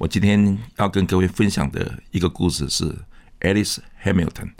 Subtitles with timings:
[0.00, 2.90] 我今天要跟各位分享的一个故事是
[3.42, 4.50] Alice Hamilton（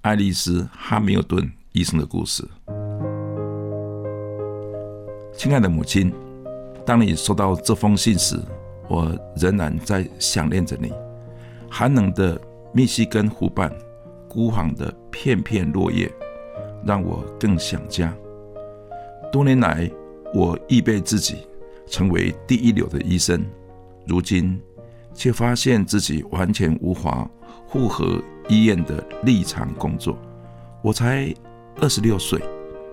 [0.00, 1.48] 爱丽丝·哈密尔顿）。
[1.70, 2.42] 医生的故事，
[5.36, 6.12] 亲爱的母亲，
[6.84, 8.36] 当你收到这封信时，
[8.88, 10.92] 我仍然在想念着你。
[11.70, 12.40] 寒冷的
[12.72, 13.72] 密西根湖畔，
[14.28, 16.12] 孤黄的片片落叶，
[16.84, 18.12] 让我更想家。
[19.30, 19.88] 多年来，
[20.34, 21.46] 我预备自己
[21.86, 23.46] 成为第一流的医生，
[24.04, 24.60] 如今
[25.18, 27.28] 却发现自己完全无法
[27.68, 30.16] 符合医院的立场工作。
[30.82, 31.34] 我才。
[31.80, 32.42] 二十六岁，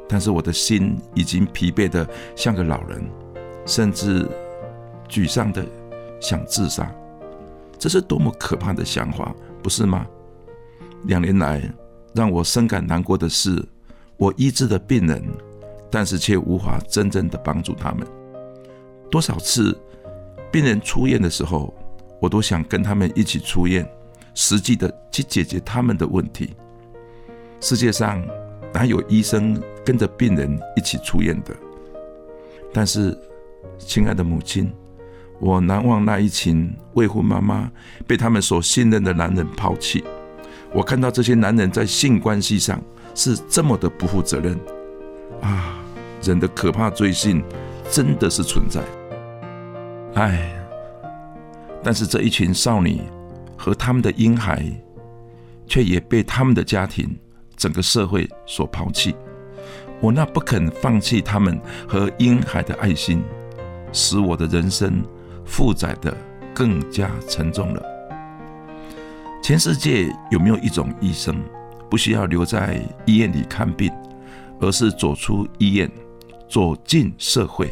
[0.07, 3.03] 但是我的心已经疲惫的像个老人，
[3.65, 4.29] 甚至
[5.09, 5.65] 沮丧的
[6.21, 6.93] 想自杀。
[7.79, 10.05] 这是多么可怕的想法，不是吗？
[11.05, 11.67] 两年来，
[12.13, 13.59] 让我深感难过的是，
[14.17, 15.19] 我医治的病人，
[15.89, 18.05] 但是却无法真正的帮助他们。
[19.09, 19.75] 多少次
[20.51, 21.73] 病人出院的时候，
[22.19, 23.87] 我都想跟他们一起出院，
[24.33, 26.53] 实际的去解决他们的问题。
[27.59, 28.23] 世界上。
[28.73, 31.55] 哪有医生跟着病人一起出院的？
[32.73, 33.17] 但是，
[33.77, 34.69] 亲爱的母亲，
[35.39, 37.71] 我难忘那一群未婚妈妈
[38.05, 40.03] 被他们所信任的男人抛弃。
[40.73, 42.77] 我看到这些男人在性关系上
[43.13, 44.59] 是这么的不负责任
[45.39, 45.79] 啊！
[46.21, 47.41] 人的可怕罪性
[47.89, 48.81] 真的是存在。
[50.15, 50.53] 唉，
[51.85, 52.99] 但是这一群少女
[53.55, 54.65] 和他们的婴孩，
[55.67, 57.15] 却也被他们的家庭。
[57.55, 59.15] 整个社会所抛弃，
[60.01, 61.57] 我那不肯放弃他们
[61.87, 63.23] 和婴孩的爱心，
[63.93, 65.01] 使我的人生
[65.45, 66.13] 负载的
[66.53, 67.81] 更加沉重了。
[69.41, 71.41] 全世界有没有一种医生
[71.89, 73.89] 不需要留在医院里看病，
[74.59, 75.89] 而是走出医院，
[76.49, 77.71] 走进社会，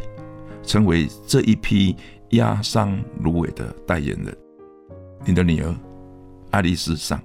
[0.63, 1.93] 成为这一批
[2.33, 4.35] 压伤芦苇的代言人？
[5.25, 5.75] 你的女儿，
[6.51, 7.21] 爱丽丝上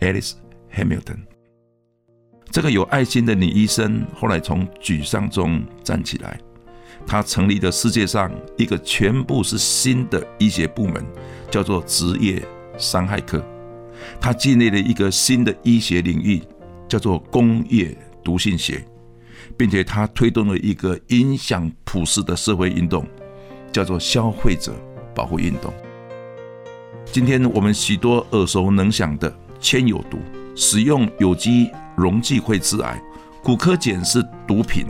[0.00, 0.32] ，Alice
[0.74, 1.18] Hamilton。
[2.50, 6.38] 这个有爱心的女医生后来从沮丧中站起来，
[7.06, 11.04] 她成立了世界上一个全部是新的医学部门，
[11.50, 12.42] 叫做职业
[12.78, 13.44] 伤害科。
[14.20, 16.40] 她建立了一个新的医学领域，
[16.88, 18.84] 叫做工业毒性学，
[19.56, 23.04] 并且她推动了一个影响普世的社会运动，
[23.74, 24.72] 叫做消费者
[25.12, 25.74] 保护运动。
[27.04, 30.18] 今天我们许多耳熟能详的铅有毒，
[30.54, 31.68] 使用有机。
[31.96, 33.00] 溶剂会致癌，
[33.40, 34.84] 骨科碱是毒品，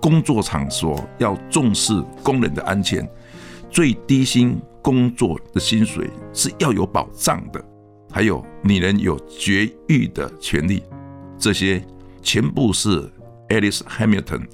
[0.00, 3.04] 工作场所要重视工人的安全，
[3.68, 7.60] 最低薪工作的薪水是要有保障的，
[8.12, 10.84] 还有女人有绝育的权利，
[11.36, 11.84] 这些
[12.22, 13.10] 全部是
[13.48, 14.46] Alice Hamilton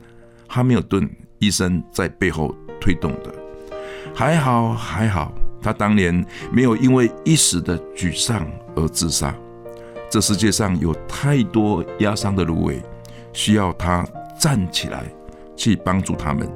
[0.48, 1.06] 哈密尔顿
[1.40, 3.45] 医生在背后推动的。
[4.18, 9.34] 还好还好，他当年没有因为一时的沮丧而自杀。
[10.10, 12.82] 这世界上有太多压伤的芦苇，
[13.34, 14.08] 需要他
[14.40, 15.04] 站起来
[15.54, 16.50] 去帮助他们。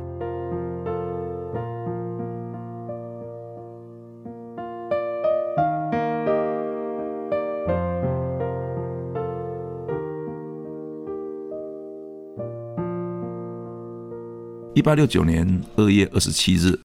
[14.72, 16.81] 一八六九年二月二十七日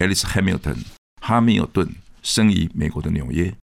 [0.00, 0.78] ，Alice Hamilton
[1.22, 1.88] 哈密尔顿
[2.20, 3.54] 生于美国的纽约。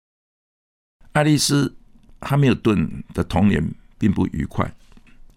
[1.12, 1.76] 爱丽丝。
[2.20, 3.64] 哈密尔顿的童年
[4.00, 4.74] 并不愉快，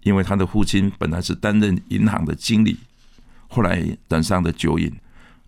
[0.02, 2.78] 因为她的父亲本来是担任银行的经理，
[3.48, 4.90] 后来染上了酒瘾，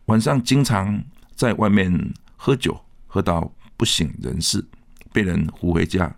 [0.05, 1.03] 晚上经常
[1.35, 4.63] 在外面喝酒，喝到不省人事，
[5.11, 6.15] 被人扶回家。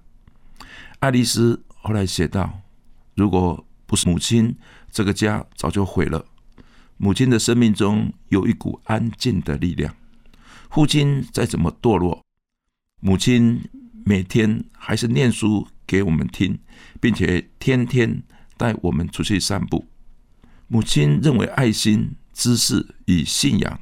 [0.99, 2.61] 爱丽丝后来写道
[3.14, 4.53] ：“如果不是母亲，
[4.91, 6.26] 这个家早就毁了。
[6.96, 9.94] 母亲的生命中有一股安静的力量，
[10.70, 12.25] 父亲再怎么堕落，
[13.00, 13.62] 母亲。”
[14.06, 16.58] 每天还是念书给我们听，
[17.00, 18.23] 并且天天
[18.58, 19.87] 带我们出去散步。
[20.69, 23.81] 母亲认为爱心、知识与信仰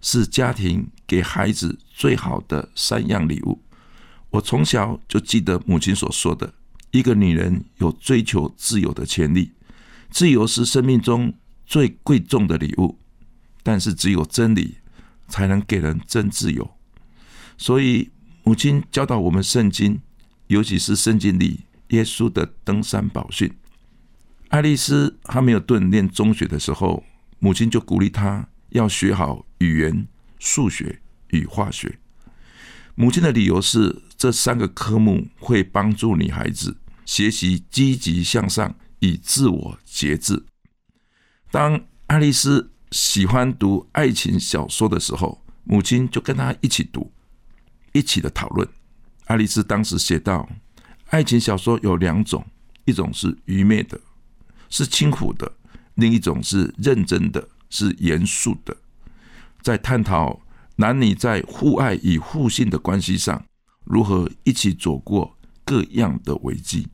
[0.00, 3.60] 是家庭给孩子最好的三样礼物。
[4.30, 6.54] 我从小就记得母亲所说的
[6.90, 9.52] ：“一个女人有追求自由的权利，
[10.08, 11.34] 自由是生命中
[11.70, 12.98] 最贵重的礼物。
[13.62, 14.78] 但是只有真理
[15.28, 16.70] 才能给人真自由。”
[17.56, 18.10] 所以。
[18.42, 20.00] 母亲教导我们圣经，
[20.46, 23.52] 尤其是圣经里耶稣的登山宝训。
[24.48, 27.04] 爱丽丝还没有顿念中学的时候，
[27.38, 30.08] 母亲就鼓励她要学好语言、
[30.38, 31.98] 数学与化学。
[32.94, 40.42] 母亲的理由是，这三个科目会帮助女孩子学习积极向上，以自我节制。
[41.50, 47.10] 当爱丽丝喜欢读爱情小说的时候，母亲就跟她一起读，
[47.92, 48.68] 一起的讨论。
[49.26, 50.48] 爱丽丝当时写道
[51.10, 52.44] ：“爱情小说有两种，
[52.84, 54.00] 一种是愚昧的，
[54.68, 55.50] 是轻浮的；
[55.94, 58.76] 另一种是认真的，是严肃的，
[59.62, 60.40] 在探讨。”
[60.76, 63.44] 男女在互爱与互信的关系上，
[63.84, 66.88] 如何一起走过各样的危机？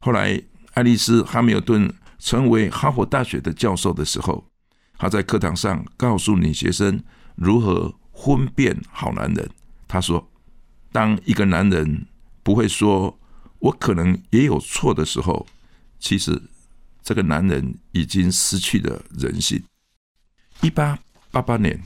[0.00, 0.40] 后来，
[0.72, 1.92] 爱丽丝·哈密尔顿
[2.24, 4.42] 成为哈佛大学的教授的时候，
[4.96, 6.98] 他在课堂上告诉女学生
[7.34, 9.50] 如何分辨好男人。
[9.86, 10.26] 他说
[10.90, 12.06] ：“当一个男人
[12.42, 13.18] 不会说
[13.60, 15.46] ‘我可能也有错’的时候，
[16.00, 16.40] 其实
[17.02, 19.62] 这个男人已经失去了人性。”
[20.62, 20.98] 一八
[21.30, 21.78] 八八年。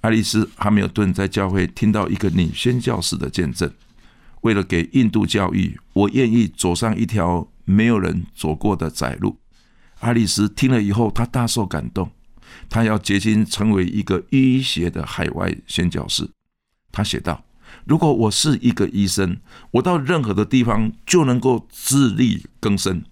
[0.00, 3.70] 爱丽丝·哈密尔顿在教会听到一个女宣教士的见证。
[4.40, 9.38] 为了给印度教育，我愿意走上一条没有人走过的窄路。
[10.00, 12.10] 爱丽丝听了以后，她大受感动。
[12.68, 16.28] 她要决心成为一个医学的海外宣教士。
[16.92, 17.44] 她写道
[17.86, 19.38] ：“如果我是一个医生，
[19.72, 23.02] 我到任何的地方就能够自力更生。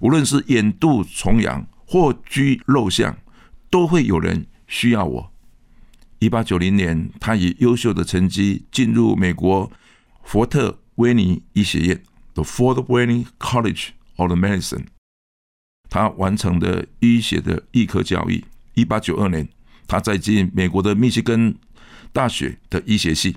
[0.00, 3.16] 无论是远渡重洋或居陋巷，
[3.70, 5.32] 都会有人需要我。”
[6.18, 9.70] 一八九零年，他以优秀的成绩进入美国
[10.22, 12.02] 佛特威尼医学院
[12.34, 14.86] （The Fort Wayne College of Medicine）。
[15.88, 18.44] 他完成的医学的医科教育。
[18.74, 19.48] 一八九二年，
[19.86, 21.54] 他在进美国的密西根
[22.12, 23.36] 大学的医学系。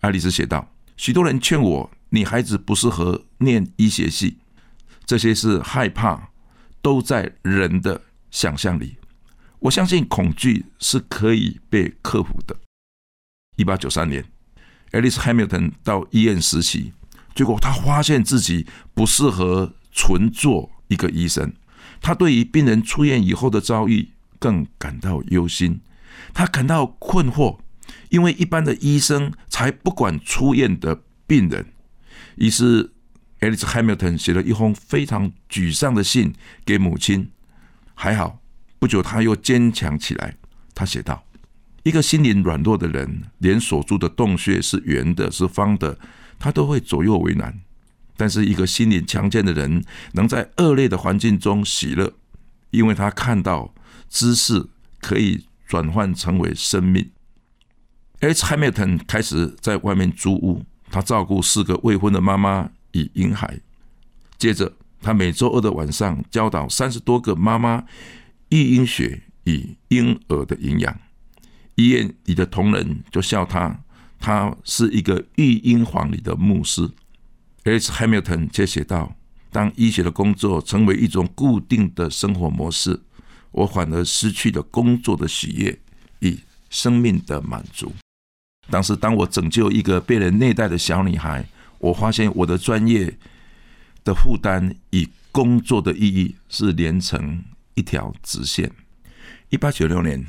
[0.00, 4.38] 爱丽丝写道：“许多人劝我，女孩子不适合念医学系，
[5.04, 6.30] 这些是害怕，
[6.80, 8.96] 都在人的想象里。”
[9.58, 12.56] 我相信恐惧是可以被克服的。
[13.56, 14.24] 一八九三年
[14.90, 16.92] ，Alice Hamilton 到医院实习，
[17.34, 21.52] 结果他发现自己不适合纯做一个医生。
[22.00, 25.80] 他对于病人出院以后的遭遇更感到忧心，
[26.34, 27.58] 他感到困惑，
[28.08, 31.66] 因为一般的医生才不管出院的病人。
[32.36, 32.90] 于是
[33.40, 36.34] ，Alice Hamilton 写了一封非常沮丧的信
[36.64, 37.30] 给母亲。
[37.94, 38.40] 还好。
[38.78, 40.34] 不久，他又坚强起来。
[40.74, 41.22] 他写道
[41.84, 45.96] ：“一个心灵软弱的人，连所住的洞穴是圆的、是方的，
[46.42, 47.52] 他都会左右为难；
[48.16, 49.84] 但是，一个心灵强健的人，
[50.14, 52.12] 能在恶劣的环境中喜乐，
[52.70, 53.72] 因为他看到
[54.10, 54.66] 知识
[54.98, 57.08] 可以转换成为生命。”
[58.18, 58.44] H.
[58.46, 63.60] Hamilton 开始在外面租屋，他照顾四个未婚的妈妈与婴孩。
[64.36, 67.84] 接着，他每周二的晚上教导三十多个妈妈。
[68.48, 71.00] 育婴学与婴儿的营养，
[71.76, 73.80] 医院里的同仁就笑他，
[74.22, 76.88] 他是一个育婴房里的牧师。
[77.64, 77.90] H.
[77.90, 79.16] Hamilton 却写道
[79.50, 83.00] ：“当医学的工作成为一种固定的生活模式，
[83.50, 85.76] 我反而失去了工作的喜悦
[86.20, 86.38] 与
[86.70, 87.92] 生命的满足。
[88.70, 91.44] 但是，当我拯救一个被人虐待的小女孩，
[91.78, 93.18] 我发现我的专业
[94.04, 97.42] 的负担与工作的意义是连成。”
[97.74, 98.70] 一条直线。
[99.48, 100.26] 一八九六年，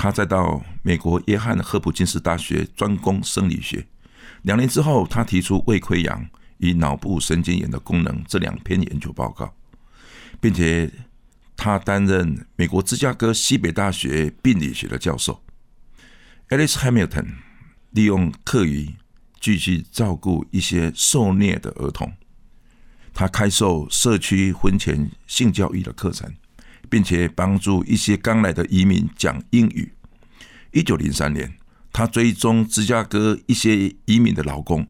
[0.00, 3.84] 他再到美国约翰霍普金斯大学专攻生理学。
[4.42, 6.24] 两年之后，他提出胃溃疡
[6.58, 9.52] 与脑部神经炎的功能这两篇研究报告，
[10.40, 10.88] 并且
[11.56, 15.42] 他担任美国芝加哥西北大学病理学的教授。
[16.50, 17.26] Alice Hamilton
[17.90, 18.94] 利用课余
[19.40, 22.12] 继续照顾一些受虐的儿童。
[23.12, 26.32] 他开授社区婚前性教育的课程，
[26.90, 29.92] 并且帮助一些刚来的移民讲英语。
[30.72, 31.56] 一九零三年，
[31.92, 34.86] 他追踪芝加哥一些移民的老公，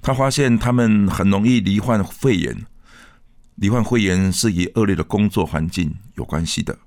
[0.00, 2.66] 他发现他们很容易罹患肺炎。
[3.56, 6.78] 罹患肺炎是与恶劣的工作环境有关系的。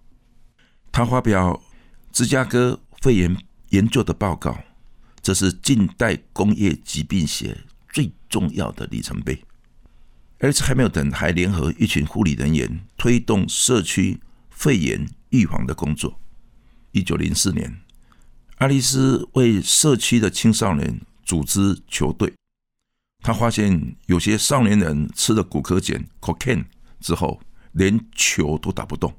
[0.91, 1.62] 他发表
[2.12, 3.38] 芝加哥肺炎
[3.69, 4.57] 研究的报告，
[5.22, 7.57] 这是近代工业疾病学
[7.91, 9.43] 最重要的里程碑。
[10.40, 10.62] H.
[10.63, 16.20] Hamilton 还联合一群护理人员，推动社区肺炎预防的工作。
[16.92, 17.82] 一九零四年，
[18.58, 22.34] 爱丽丝为社区的青少年组织球队。
[23.22, 26.66] 她发现有些少年人吃了骨科碱 （cocaine）
[27.00, 27.40] 之后，
[27.72, 29.16] 连球都打不动。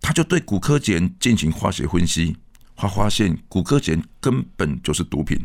[0.00, 2.36] 他就对骨科碱进行化学分析，
[2.76, 5.38] 他发现骨科碱根本就是毒品，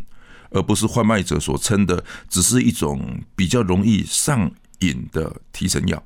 [0.52, 6.04] 而不是贩卖者所称的只是一种比较容易上瘾的提神药。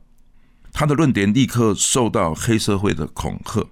[0.74, 3.68] 他的论点立刻受到黑社会的恐吓，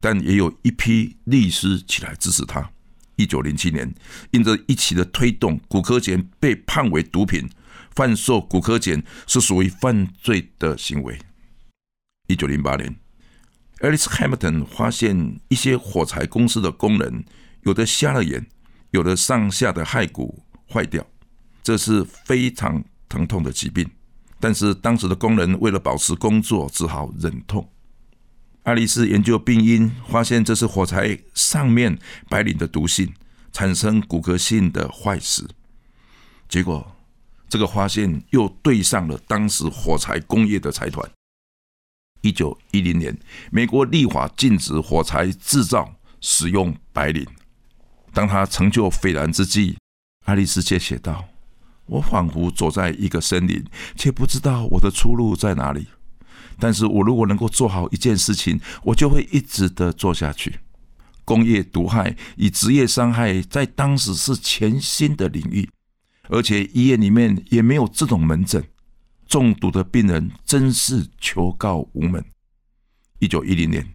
[0.00, 2.70] 但也有一批律师起来支持他。
[3.16, 3.94] 一九零七年，
[4.30, 7.48] 因着一起的推动，骨科碱被判为毒品，
[7.94, 11.18] 贩售骨科碱是属于犯罪的行为。
[12.28, 12.94] 一九零八年
[13.78, 17.24] ，Alice Hamilton 发现一些火柴公司的工人
[17.62, 18.46] 有的瞎了眼，
[18.90, 21.06] 有的上下的骸骨坏掉，
[21.62, 23.88] 这是非常疼痛的疾病。
[24.38, 27.68] 但是当时的工人为了保持工作，只好忍痛。
[28.64, 33.12] 爱丽丝研究病因，发现这是火柴上面白磷的毒性
[33.52, 35.48] 产生骨骼性的坏死。
[36.48, 36.96] 结果，
[37.48, 41.08] 这个发现又对上了当时火柴工业的财团。
[42.22, 43.16] 一九一零年，
[43.50, 47.24] 美国立法禁止火柴制造使用白磷。
[48.16, 49.76] 当他成就斐然之际，
[50.24, 51.28] 爱丽丝却写道
[51.84, 53.62] ：“我仿佛走在一个森林，
[53.94, 55.88] 却不知道我的出路在哪里。”
[56.58, 60.60] 但是我如果能够做好一件事情，我就会一直的做下去。
[61.26, 65.68] 工业毒害与职业伤害在当时是全新的领域，
[66.30, 68.66] 而且医院里面也没有这种门诊，
[69.28, 72.24] 中毒的病人真是求告无门。
[73.18, 73.86] 一九一零年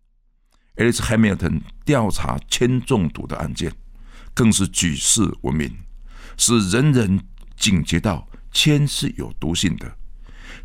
[0.75, 3.73] ，Alice Hamilton 调查铅中毒的案件，
[4.33, 5.75] 更是举世闻名，
[6.37, 7.19] 使人人
[7.57, 9.97] 警觉到铅是有毒性的。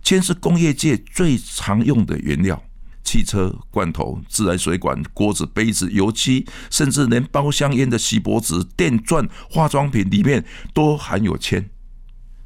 [0.03, 2.63] 铅是工业界最常用的原料，
[3.03, 11.69] 汽车、罐头、自来水管、锅子、杯子、油漆，甚至连包香烟的锡箔纸、电钻、化妆品里面都含有铅。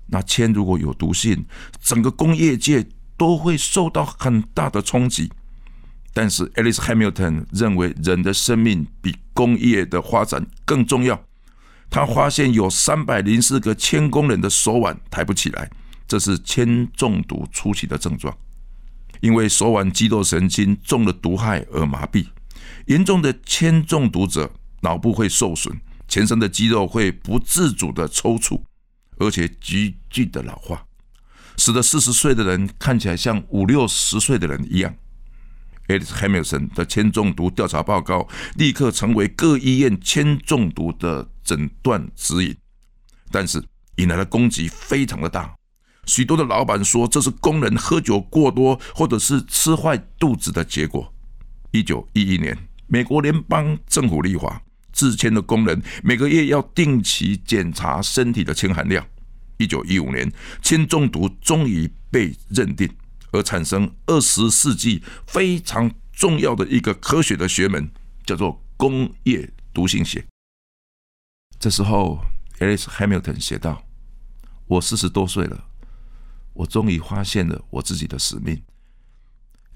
[0.07, 1.45] 那铅如果有毒性，
[1.81, 2.87] 整个工业界
[3.17, 5.31] 都会受到很大的冲击。
[6.13, 11.25] 但是，Alice Hamilton 认为人的生命比工业的发展更重要。
[11.89, 15.71] 他发现有三百零四个铅工人的手腕抬不起来。
[16.07, 18.37] 这是铅中毒初期的症状，
[19.21, 22.27] 因为手腕肌肉神经中了毒害而麻痹。
[22.87, 24.51] 严重的铅中毒者，
[24.81, 28.61] 脑部会受损，全身的肌肉会不自主的抽搐，
[29.19, 30.85] 而且急剧的老化，
[31.57, 34.93] 使得四十岁的人看起来像五六十岁的人一样。
[35.91, 42.57] Alice Hamilton 的铅中毒调查报告立刻成为各医院铅中毒的诊断指引，
[43.33, 43.61] 但是
[43.97, 45.53] 引来的攻击非常的大。
[46.07, 51.13] 许多的老板说，这是工人喝酒过多或者是吃坏肚子的结果。
[51.73, 52.57] 一九一一年，
[52.87, 59.05] 美国联邦政府立法，制铅的工人每个月要定期检查身体的铅含量。
[59.59, 60.33] 一九一五年，
[60.63, 62.89] 铅中毒终于被认定，
[63.33, 67.91] 而产生二十世纪非常重要的一个科学的学门，
[68.25, 70.27] 叫做工业毒性学。
[71.59, 72.21] 这时候
[72.59, 73.85] ，Alice Hamilton 写道
[74.67, 75.67] ：“我四十多岁了。”
[76.53, 78.61] 我终于发现了我自己的使命。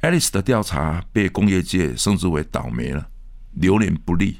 [0.02, 3.08] Alice 的调查被工业界称之为倒霉了，
[3.52, 4.38] 流年不利。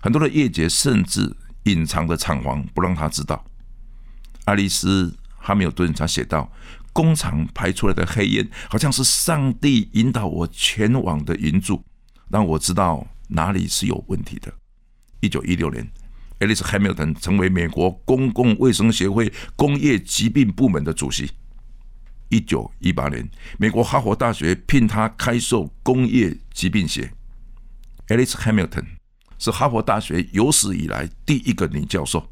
[0.00, 3.44] 很多的业界甚至隐藏的厂房，不让他知道。
[4.44, 6.50] 爱丽丝·哈密尔顿他写道
[6.96, 11.84] ：“工厂排出来的黑烟，好像是上帝引导我前往的云柱，
[12.30, 14.50] 让我知道哪里是有问题的。”
[15.20, 15.86] 一九一六年
[16.40, 21.30] ，Alice Hamilton 成为美国公共卫生协会工业疾病部门的主席。
[22.30, 27.12] 一九一八年，美国哈佛大学聘他开授工业疾病学。
[28.08, 28.86] Alice Hamilton
[29.38, 32.26] 是哈佛大学有史以来第一个女教授。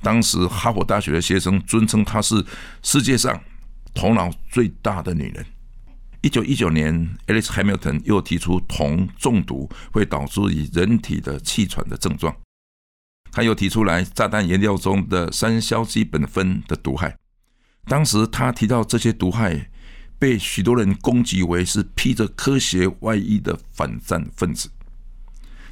[0.00, 2.42] 当时哈佛大学的学生尊称她是
[2.82, 3.38] 世界上
[3.94, 5.44] 头脑最大的女人。
[6.20, 12.34] 一九一九年，Alice Hamilton 又提出铜中毒会导致于人体的气喘的症状。
[13.32, 17.16] 他又提出来炸弹原料中的三硝基苯酚的毒害。
[17.86, 19.68] 当时他提到这些毒害，
[20.18, 24.70] 被许多人攻击为是披着科学外衣的反战分子。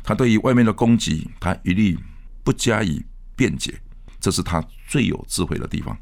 [0.02, 1.96] 他对于外面的攻击，他一律
[2.42, 3.04] 不加以
[3.36, 3.78] 辩解，
[4.18, 5.96] 这是他最有智慧的地方。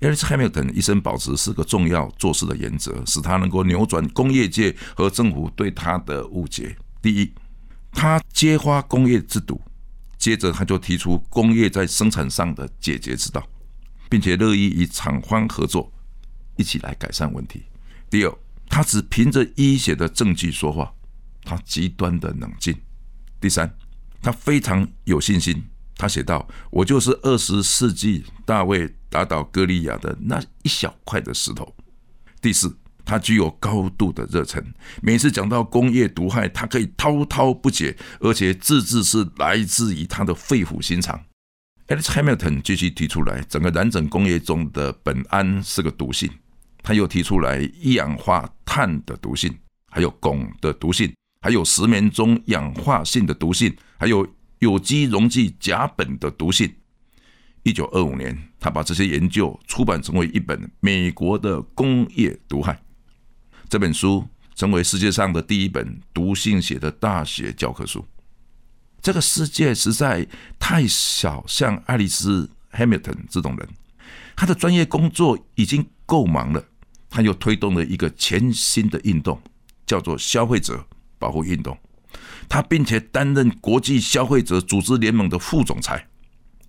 [0.00, 6.76] Alice Hamilton 一生保持四个重要做事的原则，使他能够扭转工业界和政府对他的误解。
[7.00, 7.32] 第一，
[7.92, 9.60] 他揭发工业制度，
[10.18, 13.42] 接着他就提出工业在生产上的解决之道。
[14.14, 15.92] 并且乐意与厂方合作，
[16.56, 17.64] 一起来改善问题。
[18.08, 20.92] 第二，他只凭着医学的证据说话，
[21.42, 22.72] 他极端的冷静。
[23.40, 23.68] 第三，
[24.22, 25.64] 他非常有信心。
[25.96, 31.72] 他写道：“我就是二十世纪大卫打倒歌利亚的那一小块的石头。”
[32.42, 34.60] 第四，他具有高度的热忱。
[35.00, 41.24] 每次讲到工业毒害，他可以滔滔不绝，而且字字是来自于他的肺腑心肠。
[41.86, 46.28] Alex Hamilton 继续提出来，整个染整工业中的苯胺是个毒性。
[46.82, 49.56] 他又提出来一氧化碳的毒性，
[49.90, 54.26] 还有汞的毒性，还有石棉中氧化性的毒性，还有
[54.58, 56.70] 有机溶剂甲苯的毒性。
[57.64, 62.72] 一九二五年，他把这些研究出版成为一本《美国的工业毒害》
[63.70, 68.04] 这本书，成为世界上的第一本毒性写的大学教科书。
[69.00, 70.26] 这个世界实在
[70.58, 73.68] 太小，像爱丽丝·汉密尔顿这种人，
[74.36, 76.62] 他的专业工作已经够忙了。
[77.08, 79.40] 他又推动了一个全新的运动，
[79.86, 80.86] 叫做消费者
[81.18, 81.78] 保护运动。
[82.46, 86.06] 他并且担任国际消费者组织联盟的副总裁。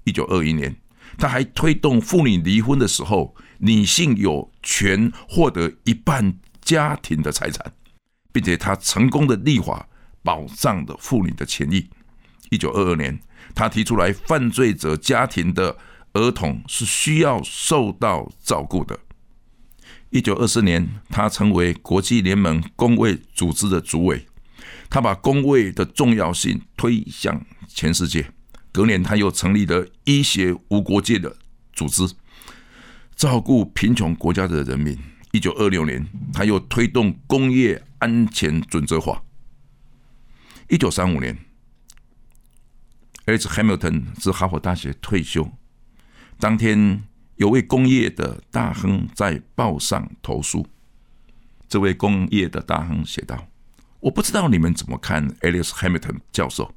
[0.04, 0.76] 一九二一年，
[1.18, 7.74] 他还推动妇女离婚的时候，女性有权获得一半家庭的财产，
[8.32, 9.88] 并且他成功的立法
[10.24, 11.90] 保障的妇女的权益。
[12.50, 13.20] 一九二二年，
[13.54, 15.78] 他提出来，犯罪者家庭的
[16.14, 19.00] 儿童是需要受到照顾的。
[20.12, 24.26] 一九二四年，他成为国际联盟工卫组织的主委，
[24.90, 28.32] 他把工卫的重要性推向全世界。
[28.76, 31.38] 隔年，他又成立了医学无国界的
[31.72, 32.14] 组织，
[33.16, 35.00] 照顾贫穷国家的人民。
[35.32, 39.24] 一九二六年，他又推动工业安全准则化。
[40.68, 41.38] 一九三五年
[43.28, 43.48] ，H.
[43.48, 45.50] Hamilton 自哈佛大学退休，
[46.38, 47.04] 当天。
[47.38, 50.66] 有位工业的大亨在报上投诉。
[51.68, 53.50] 这位工业的大亨写道
[54.00, 56.74] ：“我不知道你们怎么看 Alice Hamilton 教授。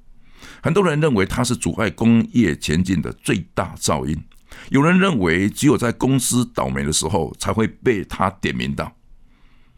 [0.63, 4.23] 很多人认为他是阻碍工业前进的最大噪音。
[4.71, 8.97] 有人认为只有在公司倒霉的时候才会被他点名到。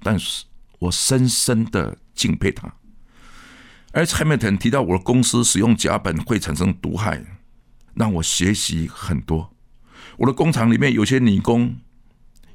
[0.03, 0.45] 但是
[0.79, 2.73] 我深深的敬佩他。
[3.93, 7.25] Alice Hamilton 提到我的公司使用甲苯会产生毒害，
[7.95, 9.55] 让我学习很多。”
[10.19, 11.77] 我的工厂里面有些女工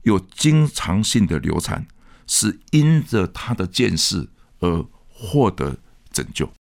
[0.04, 1.88] 有经常性的流产，
[2.28, 5.78] 是因着他的见识而获得
[6.12, 6.52] 拯救。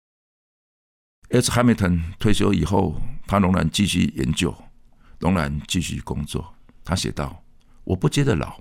[1.29, 1.51] H.
[1.51, 4.55] Hamilton 退休以后，他仍然继续研究，
[5.19, 6.53] 仍然继续工作。
[6.83, 7.43] 他写道
[7.83, 8.59] ：“我不觉得老，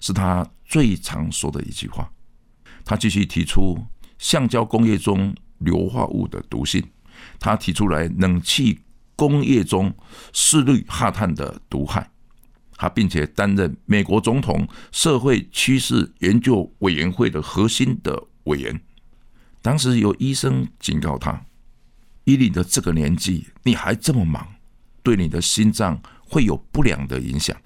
[0.00, 2.10] 是他最常说的一句话。”
[2.84, 3.78] 他继续提出
[4.18, 6.84] 橡胶工业中硫化物的毒性，
[7.38, 8.80] 他提出来冷气。
[9.18, 9.96] 工业中
[10.34, 12.10] 四氯化碳的毒害，
[12.76, 18.78] 他并且担任美国总统社会趋势研究委员会的核心的委员。
[19.62, 21.42] 当时有医生警告他
[22.26, 24.46] ：“以你的这个年纪，你还这么忙，
[25.02, 27.56] 对你的心脏会有不良的影响。”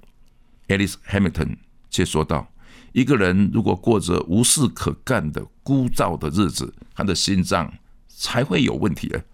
[0.69, 1.57] Alice Hamilton
[1.89, 2.53] 却说道
[2.93, 7.73] ：“一个人如果过着无事可干的枯燥的日子，他的心脏
[8.07, 9.25] 才会有问题的。”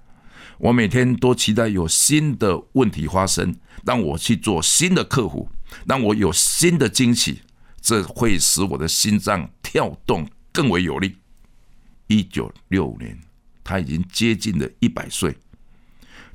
[0.59, 5.49] 我每天都期待有新的问题发生，让我去做新的客户，
[5.85, 7.41] 让我有新的惊喜，
[7.81, 11.17] 这会使我的心脏跳动更为有力。
[12.07, 13.19] 一九六五年，
[13.67, 15.35] 他已经接近了一百岁，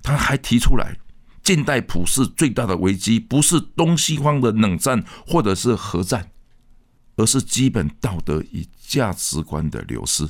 [0.03, 0.99] 他还提出来，
[1.43, 6.31] 近代普世最大的危机不是东西方的冷战或者是核战，
[7.17, 10.29] 而是基本道德与价值观的流失，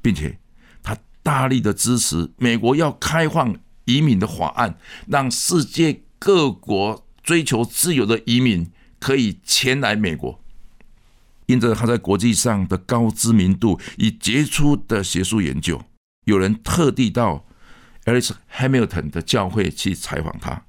[0.00, 0.38] 并且
[0.82, 0.96] 他。
[1.24, 3.56] 大力的支持美国要开放
[3.86, 10.38] 移民的法案，让世界各国追求自由的移民可以前来美国。
[11.46, 15.82] 因着他在国际上的高知名度与杰出的学术研究，
[16.24, 17.46] 有人特地到
[18.04, 20.64] Alice Hamilton 的教会去采访他。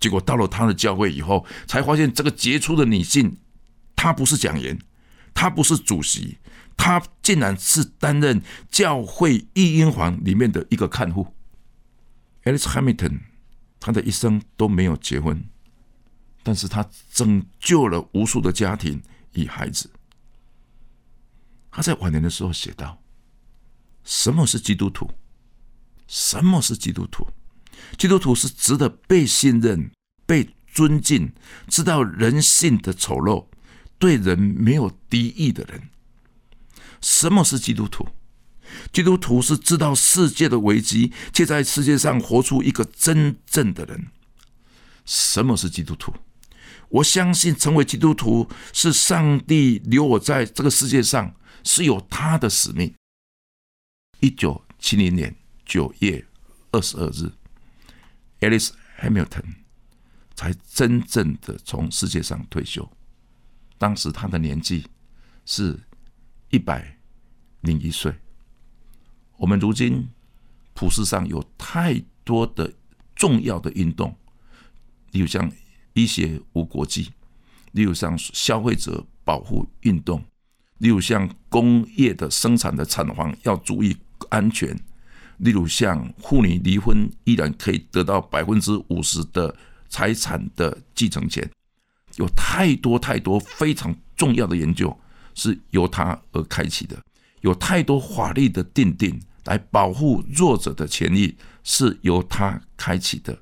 [0.00, 3.38] 结果到了他的教会以后，才发现这个杰出的女性，
[3.96, 4.78] 她不是讲员，
[5.32, 6.38] 她不是主席。
[6.76, 11.34] 她竟然是担任教会育婴房里面的一个看护。
[12.42, 13.20] Alice Hamilton，
[13.80, 15.44] 她的一生都没有结婚，
[16.42, 19.88] 但是她拯救了无数的家庭与孩子。
[21.70, 23.02] 他在晚年的时候写道
[24.04, 25.10] ：“什么是基督徒？
[26.06, 27.26] 什么是基督徒？
[27.98, 29.90] 基督徒是值得被信任、
[30.26, 31.32] 被尊敬，
[31.68, 33.46] 知道人性的丑陋，
[33.98, 35.88] 对人没有敌意的人。”
[37.00, 38.06] 什么是基督徒？
[38.92, 44.06] 基督徒是知道世界的危机，却在世界上活出一个真正的人。
[45.04, 46.14] 什么是基督徒？
[46.88, 52.94] 我相信成为基督徒是上帝留我在这个世界上是有他的使命。
[54.20, 56.26] 一九七零年九月
[56.72, 57.32] 二十二日
[58.40, 59.54] ，Alice Hamilton
[60.34, 62.90] 才真正的从世界上退休。
[63.78, 64.86] 当时他的年纪
[65.44, 65.78] 是
[66.50, 66.98] 一百。
[67.66, 68.14] 零一岁，
[69.38, 70.06] 我们如今
[70.74, 72.70] 普世上有太多的
[73.16, 74.14] 重要的运动，
[75.12, 75.50] 例如像
[75.94, 77.10] 医学无国际，
[77.72, 80.22] 例如像消费者保护运动，
[80.76, 83.96] 例如像工业的生产的厂房要注意
[84.30, 84.76] 安全，
[85.38, 89.54] 例如像妇女离婚依然可以得到百分之五十的
[89.88, 91.48] 财产的继承权，
[92.16, 94.96] 有太多太多非常重要的研究
[95.34, 96.96] 是由他而开启的，
[97.40, 103.36] 有太多法律的定定来保护弱者的权益是由他开启的。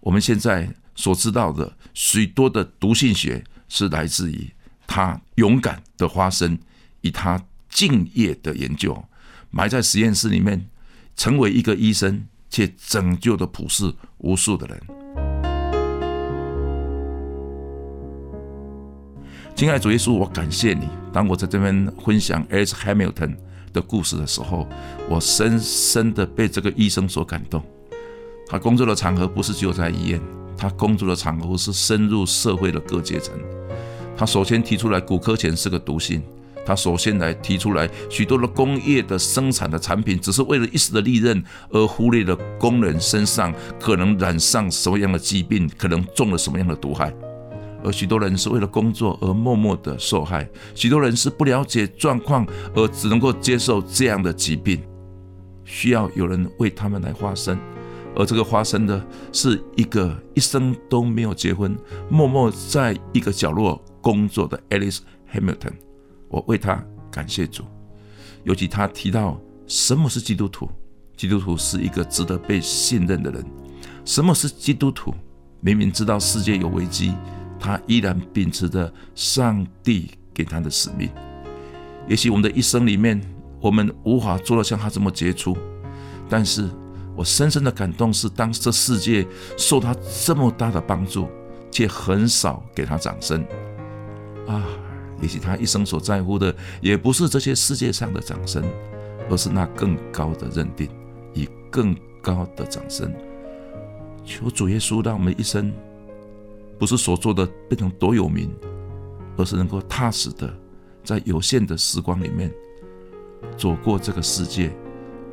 [0.00, 4.48] 我们现在所知道的许多的毒性学，是来自于
[4.86, 6.56] 他勇敢的发声，
[7.00, 9.04] 以他敬业的研究，
[9.56, 10.66] 埋在实验室里面，
[11.16, 14.78] 成为一个医生，却拯救了普世无数的人。
[19.54, 20.86] 亲爱主耶稣，我感谢你。
[21.10, 23.34] 当我在这边分享 Alex Hamilton
[23.72, 24.68] 的故事的时候，
[25.08, 27.64] 我深深的被这个医生所感动。
[28.46, 30.20] 他工作的场合不是只有在医院，
[30.54, 33.34] 他工作的场合是深入社会的各阶层。
[34.14, 36.22] 他首先提出来，骨科前是个毒性。
[36.66, 47.14] 他首先来提出来，许多的工业的生产的产品，只是为了一时的利润，而忽略了工人身上可能染上什么样的疾病，可能中了什么样的毒害。
[47.84, 54.82] 而许多人是为了工作而默默的受害，许多人是不了解状况而只能够接受这样的疾病，
[55.64, 57.56] 需要有人为他们来发声。
[58.16, 61.76] 而这个发生的是一个一生都没有结婚、
[62.08, 65.00] 默默在一个角落工作的 Alice
[65.32, 65.85] Hamilton。
[66.28, 67.64] 我为他感谢主，
[68.44, 70.68] 尤其他提到什么是基督徒，
[71.16, 73.44] 基督徒是一个值得被信任的人。
[74.04, 75.14] 什么是基督徒？
[75.60, 77.14] 明明知道世界有危机，
[77.58, 81.10] 他依然秉持着上帝给他的使命。
[82.08, 83.20] 也许我们的一生里面，
[83.60, 85.56] 我们无法做到像他这么杰出，
[86.28, 86.68] 但是。
[87.18, 91.26] 我深深的感动是，当这世界受他这么大的帮助，
[91.70, 93.42] 却很少给他掌声
[94.46, 94.62] 啊！
[95.20, 98.64] 也许他一生所在乎的，也不是这些世界上的掌声，
[99.30, 100.88] 而是那更高的认定，
[101.34, 103.12] 以更高的掌声。
[104.24, 105.72] 求主耶稣让我们一生，
[106.78, 108.50] 不是所做的变成多有名，
[109.36, 110.52] 而是能够踏实的，
[111.04, 112.52] 在有限的时光里面，
[113.56, 114.70] 走过这个世界，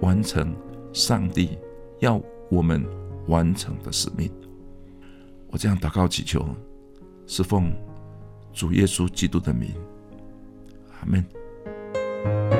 [0.01, 0.55] 完成
[0.91, 1.57] 上帝。
[1.99, 2.85] 要我们
[3.27, 4.29] 完成的使命，
[5.47, 6.45] 我这样祷告祈求，
[7.25, 7.73] 是奉
[8.53, 9.73] 主耶稣基督的名。
[10.99, 12.52] 阿门。